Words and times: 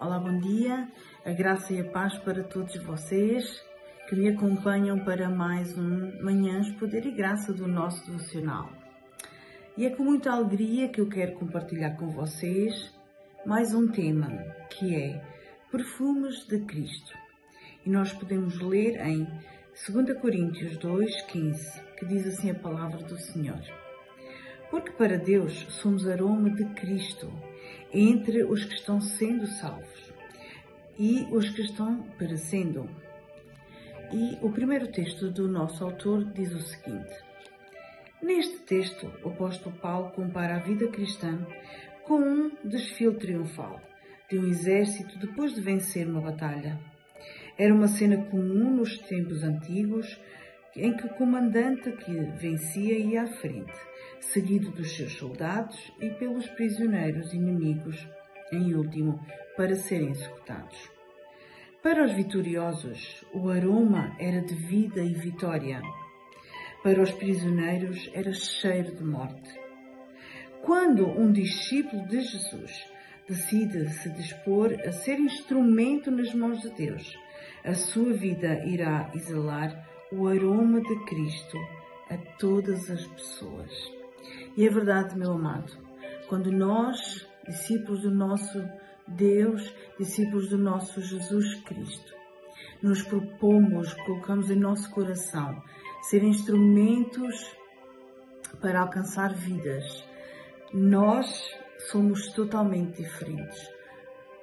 Olá, 0.00 0.18
bom 0.18 0.38
dia. 0.38 0.88
A 1.26 1.30
graça 1.30 1.74
e 1.74 1.80
a 1.82 1.84
paz 1.84 2.16
para 2.16 2.42
todos 2.42 2.74
vocês 2.84 3.62
que 4.08 4.16
me 4.16 4.30
acompanham 4.30 4.98
para 5.04 5.28
mais 5.28 5.76
um 5.76 6.22
Manhãs 6.22 6.70
Poder 6.76 7.04
e 7.04 7.10
Graça 7.10 7.52
do 7.52 7.68
nosso 7.68 8.06
devocional. 8.06 8.70
E 9.76 9.84
é 9.84 9.90
com 9.90 10.02
muita 10.02 10.32
alegria 10.32 10.88
que 10.88 11.02
eu 11.02 11.06
quero 11.06 11.34
compartilhar 11.34 11.98
com 11.98 12.08
vocês 12.08 12.90
mais 13.44 13.74
um 13.74 13.88
tema 13.88 14.42
que 14.70 14.96
é 14.96 15.22
Perfumes 15.70 16.46
de 16.46 16.60
Cristo. 16.60 17.12
E 17.84 17.90
nós 17.90 18.10
podemos 18.10 18.58
ler 18.58 19.06
em 19.06 19.28
2 19.86 20.18
Coríntios 20.18 20.78
2,15, 20.78 21.84
que 21.98 22.06
diz 22.06 22.26
assim 22.26 22.50
a 22.50 22.54
palavra 22.54 23.02
do 23.02 23.18
Senhor. 23.18 23.60
Porque 24.70 24.92
para 24.92 25.18
Deus 25.18 25.66
somos 25.68 26.08
aroma 26.08 26.48
de 26.48 26.64
Cristo 26.74 27.30
entre 27.92 28.44
os 28.44 28.64
que 28.64 28.74
estão 28.74 29.00
sendo 29.00 29.46
salvos 29.46 30.12
e 30.98 31.26
os 31.30 31.48
que 31.50 31.62
estão 31.62 32.02
perecendo. 32.18 32.88
E 34.12 34.38
o 34.42 34.50
primeiro 34.50 34.88
texto 34.88 35.30
do 35.30 35.48
nosso 35.48 35.84
autor 35.84 36.24
diz 36.32 36.52
o 36.52 36.60
seguinte: 36.60 37.14
Neste 38.22 38.58
texto, 38.58 39.10
o 39.24 39.28
apóstolo 39.30 39.76
Paulo 39.76 40.10
compara 40.10 40.56
a 40.56 40.58
vida 40.58 40.88
cristã 40.88 41.46
com 42.04 42.18
um 42.20 42.50
desfile 42.64 43.14
triunfal 43.14 43.80
de 44.28 44.38
um 44.38 44.48
exército 44.48 45.18
depois 45.18 45.54
de 45.54 45.60
vencer 45.60 46.06
uma 46.06 46.20
batalha. 46.20 46.78
Era 47.58 47.74
uma 47.74 47.88
cena 47.88 48.16
comum 48.24 48.76
nos 48.76 48.98
tempos 48.98 49.42
antigos 49.42 50.20
em 50.76 50.96
que 50.96 51.06
o 51.06 51.14
comandante 51.14 51.90
que 51.92 52.12
vencia 52.12 52.98
ia 52.98 53.22
à 53.22 53.26
frente, 53.26 53.72
seguido 54.20 54.70
dos 54.70 54.94
seus 54.96 55.14
soldados 55.14 55.92
e 56.00 56.10
pelos 56.10 56.46
prisioneiros 56.48 57.32
inimigos, 57.32 58.06
em 58.52 58.74
último, 58.74 59.20
para 59.56 59.74
serem 59.74 60.10
executados. 60.10 60.90
Para 61.82 62.04
os 62.04 62.12
vitoriosos, 62.12 63.24
o 63.32 63.48
aroma 63.48 64.14
era 64.18 64.42
de 64.42 64.54
vida 64.54 65.02
e 65.02 65.14
vitória. 65.14 65.80
Para 66.82 67.02
os 67.02 67.10
prisioneiros, 67.12 68.10
era 68.12 68.32
cheiro 68.32 68.94
de 68.94 69.04
morte. 69.04 69.58
Quando 70.62 71.08
um 71.08 71.32
discípulo 71.32 72.06
de 72.06 72.20
Jesus 72.20 72.86
decide 73.26 73.88
se 73.88 74.10
dispor 74.10 74.74
a 74.86 74.92
ser 74.92 75.18
instrumento 75.18 76.10
nas 76.10 76.34
mãos 76.34 76.60
de 76.60 76.70
Deus, 76.70 77.16
a 77.64 77.74
sua 77.74 78.12
vida 78.12 78.62
irá 78.66 79.10
exalar 79.14 79.88
o 80.12 80.26
aroma 80.26 80.80
de 80.80 81.04
Cristo 81.06 81.56
a 82.10 82.16
todas 82.38 82.90
as 82.90 83.06
pessoas. 83.06 83.99
E 84.56 84.66
é 84.66 84.70
verdade, 84.70 85.16
meu 85.16 85.32
amado, 85.32 85.72
quando 86.28 86.50
nós, 86.50 87.26
discípulos 87.46 88.02
do 88.02 88.10
nosso 88.10 88.62
Deus, 89.06 89.72
discípulos 89.98 90.48
do 90.48 90.58
nosso 90.58 91.00
Jesus 91.00 91.54
Cristo, 91.62 92.14
nos 92.82 93.02
propomos, 93.02 93.92
colocamos 93.94 94.50
em 94.50 94.56
nosso 94.56 94.90
coração 94.90 95.62
ser 96.02 96.22
instrumentos 96.22 97.54
para 98.60 98.80
alcançar 98.80 99.34
vidas, 99.34 100.04
nós 100.72 101.50
somos 101.90 102.28
totalmente 102.32 103.02
diferentes. 103.02 103.68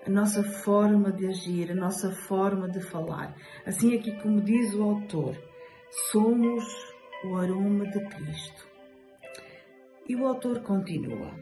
A 0.05 0.09
nossa 0.09 0.43
forma 0.43 1.11
de 1.11 1.27
agir, 1.27 1.71
a 1.71 1.75
nossa 1.75 2.11
forma 2.11 2.69
de 2.69 2.79
falar. 2.79 3.35
Assim 3.65 3.95
aqui 3.95 4.11
como 4.21 4.41
diz 4.41 4.73
o 4.73 4.83
autor, 4.83 5.35
somos 6.11 6.63
o 7.25 7.35
aroma 7.35 7.85
de 7.89 7.99
Cristo. 8.05 8.67
E 10.07 10.15
o 10.15 10.25
autor 10.25 10.61
continua. 10.61 11.33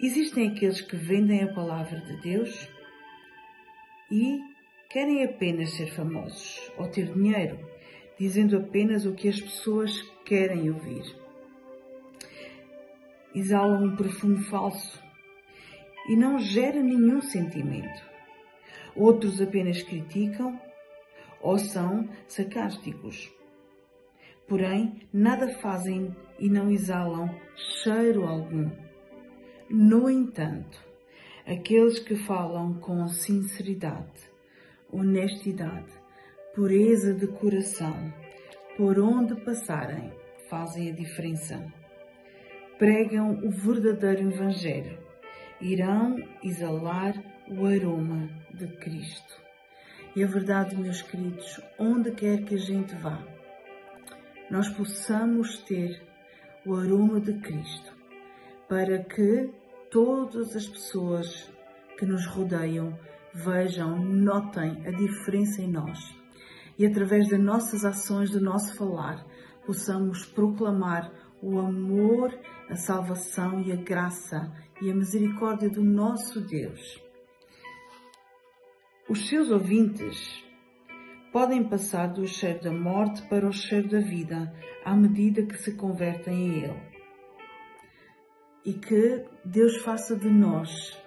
Existem 0.00 0.48
aqueles 0.48 0.80
que 0.80 0.94
vendem 0.94 1.42
a 1.42 1.54
palavra 1.54 1.98
de 2.00 2.20
Deus 2.20 2.68
e 4.10 4.38
querem 4.90 5.24
apenas 5.24 5.70
ser 5.74 5.86
famosos 5.86 6.70
ou 6.76 6.86
ter 6.88 7.12
dinheiro, 7.12 7.58
dizendo 8.18 8.56
apenas 8.56 9.06
o 9.06 9.14
que 9.14 9.28
as 9.28 9.40
pessoas 9.40 10.02
querem 10.24 10.70
ouvir. 10.70 11.02
Exalam 13.34 13.84
um 13.84 13.96
perfume 13.96 14.44
falso 14.44 15.02
e 16.08 16.16
não 16.16 16.38
gera 16.38 16.82
nenhum 16.82 17.22
sentimento. 17.22 18.02
Outros 18.94 19.40
apenas 19.40 19.82
criticam 19.82 20.60
ou 21.40 21.58
são 21.58 22.08
sarcásticos. 22.26 23.37
Porém, 24.48 25.02
nada 25.12 25.48
fazem 25.60 26.16
e 26.38 26.48
não 26.48 26.70
exalam 26.70 27.28
cheiro 27.82 28.24
algum. 28.24 28.70
No 29.68 30.08
entanto, 30.08 30.82
aqueles 31.46 31.98
que 31.98 32.16
falam 32.16 32.80
com 32.80 33.06
sinceridade, 33.08 34.22
honestidade, 34.90 35.92
pureza 36.54 37.12
de 37.12 37.26
coração, 37.26 38.12
por 38.76 38.98
onde 38.98 39.34
passarem, 39.34 40.12
fazem 40.48 40.90
a 40.90 40.94
diferença. 40.94 41.62
Pregam 42.78 43.32
o 43.44 43.50
verdadeiro 43.50 44.30
Evangelho, 44.30 44.98
irão 45.60 46.16
exalar 46.42 47.12
o 47.50 47.66
aroma 47.66 48.30
de 48.54 48.66
Cristo. 48.78 49.42
E 50.16 50.24
a 50.24 50.26
verdade, 50.26 50.74
meus 50.74 51.02
queridos, 51.02 51.60
onde 51.78 52.12
quer 52.12 52.44
que 52.44 52.54
a 52.54 52.58
gente 52.58 52.94
vá, 52.94 53.22
nós 54.50 54.68
possamos 54.68 55.58
ter 55.58 56.02
o 56.66 56.74
aroma 56.74 57.20
de 57.20 57.34
Cristo, 57.40 57.92
para 58.68 59.02
que 59.04 59.50
todas 59.90 60.54
as 60.56 60.66
pessoas 60.66 61.50
que 61.98 62.06
nos 62.06 62.26
rodeiam 62.26 62.98
vejam, 63.34 63.98
notem 63.98 64.86
a 64.86 64.90
diferença 64.90 65.62
em 65.62 65.70
nós 65.70 66.18
e 66.78 66.86
através 66.86 67.28
das 67.28 67.40
nossas 67.40 67.84
ações, 67.84 68.30
do 68.30 68.40
nosso 68.40 68.76
falar, 68.76 69.26
possamos 69.66 70.24
proclamar 70.24 71.12
o 71.42 71.58
amor, 71.58 72.38
a 72.70 72.76
salvação 72.76 73.60
e 73.62 73.72
a 73.72 73.76
graça 73.76 74.52
e 74.80 74.90
a 74.90 74.94
misericórdia 74.94 75.68
do 75.68 75.82
nosso 75.82 76.40
Deus. 76.40 77.02
Os 79.08 79.28
seus 79.28 79.50
ouvintes 79.50 80.44
podem 81.32 81.62
passar 81.64 82.08
do 82.08 82.26
cheiro 82.26 82.60
da 82.62 82.72
morte 82.72 83.22
para 83.28 83.46
o 83.46 83.52
cheiro 83.52 83.88
da 83.88 84.00
vida 84.00 84.52
à 84.84 84.96
medida 84.96 85.42
que 85.42 85.56
se 85.56 85.74
convertem 85.74 86.34
a 86.34 86.66
Ele. 86.66 86.82
E 88.64 88.72
que 88.72 89.24
Deus 89.44 89.76
faça 89.78 90.16
de 90.16 90.28
nós 90.28 90.98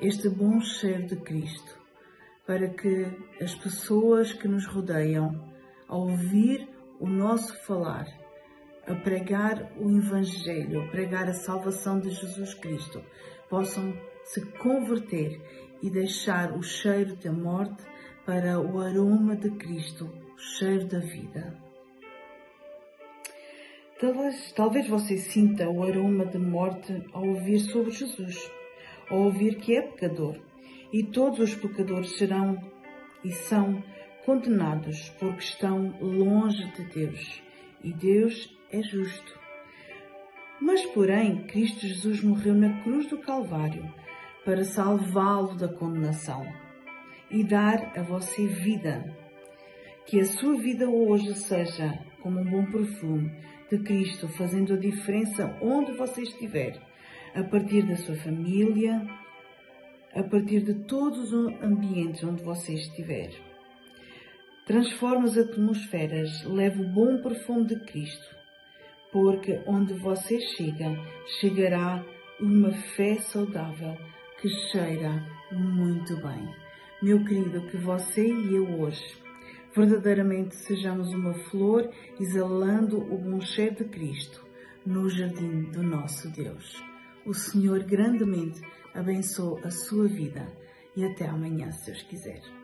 este 0.00 0.28
bom 0.28 0.60
cheiro 0.60 1.06
de 1.06 1.16
Cristo, 1.16 1.78
para 2.46 2.68
que 2.68 3.06
as 3.40 3.54
pessoas 3.54 4.32
que 4.32 4.46
nos 4.46 4.66
rodeiam, 4.66 5.52
ao 5.88 6.02
ouvir 6.02 6.68
o 7.00 7.06
nosso 7.06 7.56
falar, 7.64 8.06
a 8.86 8.94
pregar 8.94 9.72
o 9.78 9.90
Evangelho, 9.90 10.82
a 10.82 10.88
pregar 10.88 11.28
a 11.28 11.34
salvação 11.34 11.98
de 11.98 12.10
Jesus 12.10 12.54
Cristo, 12.54 13.02
possam 13.48 13.92
se 14.24 14.40
converter 14.58 15.40
e 15.82 15.90
deixar 15.90 16.52
o 16.56 16.62
cheiro 16.62 17.16
da 17.16 17.32
morte 17.32 17.82
para 18.26 18.58
o 18.58 18.80
aroma 18.80 19.36
de 19.36 19.48
Cristo, 19.52 20.04
o 20.04 20.36
cheiro 20.36 20.84
da 20.88 20.98
vida. 20.98 21.56
Talvez, 24.00 24.52
talvez 24.52 24.88
você 24.88 25.16
sinta 25.16 25.70
o 25.70 25.84
aroma 25.84 26.26
de 26.26 26.36
morte 26.36 27.04
ao 27.12 27.24
ouvir 27.24 27.60
sobre 27.60 27.92
Jesus, 27.92 28.50
ao 29.08 29.20
ouvir 29.20 29.54
que 29.58 29.76
é 29.76 29.82
pecador, 29.82 30.36
e 30.92 31.04
todos 31.04 31.38
os 31.38 31.54
pecadores 31.54 32.18
serão 32.18 32.60
e 33.22 33.30
são 33.30 33.80
condenados 34.24 35.08
porque 35.20 35.44
estão 35.44 35.96
longe 36.00 36.66
de 36.72 36.82
Deus, 36.82 37.40
e 37.84 37.92
Deus 37.92 38.52
é 38.72 38.82
justo. 38.82 39.38
Mas, 40.60 40.84
porém, 40.86 41.46
Cristo 41.46 41.86
Jesus 41.86 42.24
morreu 42.24 42.54
na 42.54 42.82
cruz 42.82 43.06
do 43.06 43.18
Calvário 43.18 43.88
para 44.44 44.64
salvá-lo 44.64 45.54
da 45.54 45.68
condenação 45.68 46.44
e 47.30 47.44
dar 47.44 47.92
a 47.96 48.02
você 48.02 48.46
vida. 48.46 49.04
Que 50.06 50.20
a 50.20 50.24
sua 50.24 50.56
vida 50.56 50.88
hoje 50.88 51.34
seja 51.34 51.98
como 52.22 52.40
um 52.40 52.44
bom 52.44 52.64
perfume 52.66 53.32
de 53.70 53.78
Cristo, 53.78 54.28
fazendo 54.28 54.74
a 54.74 54.76
diferença 54.76 55.58
onde 55.60 55.92
você 55.92 56.22
estiver, 56.22 56.80
a 57.34 57.42
partir 57.42 57.82
da 57.82 57.96
sua 57.96 58.14
família, 58.16 59.04
a 60.14 60.22
partir 60.22 60.60
de 60.60 60.74
todos 60.84 61.32
os 61.32 61.52
ambientes 61.62 62.22
onde 62.22 62.42
você 62.42 62.74
estiver. 62.74 63.30
Transforma 64.66 65.24
as 65.24 65.36
atmosferas, 65.36 66.44
leve 66.44 66.82
o 66.82 66.88
bom 66.88 67.20
perfume 67.20 67.66
de 67.66 67.78
Cristo, 67.84 68.34
porque 69.12 69.60
onde 69.66 69.94
você 69.94 70.40
chega, 70.40 70.96
chegará 71.40 72.04
uma 72.40 72.72
fé 72.72 73.16
saudável 73.16 73.96
que 74.40 74.48
cheira 74.48 75.24
muito 75.52 76.16
bem. 76.16 76.65
Meu 77.02 77.22
querido, 77.24 77.66
que 77.68 77.76
você 77.76 78.26
e 78.26 78.56
eu 78.56 78.80
hoje 78.80 79.16
verdadeiramente 79.74 80.56
sejamos 80.56 81.12
uma 81.12 81.34
flor 81.34 81.90
exalando 82.18 82.96
o 82.96 83.18
bom 83.18 83.38
cheiro 83.38 83.76
de 83.76 83.84
Cristo 83.84 84.42
no 84.84 85.10
jardim 85.10 85.64
do 85.64 85.82
nosso 85.82 86.30
Deus. 86.30 86.82
O 87.26 87.34
Senhor 87.34 87.84
grandemente 87.84 88.62
abençoe 88.94 89.60
a 89.62 89.70
sua 89.70 90.08
vida 90.08 90.50
e 90.96 91.04
até 91.04 91.26
amanhã, 91.26 91.70
se 91.70 91.90
Deus 91.90 92.02
quiser. 92.04 92.55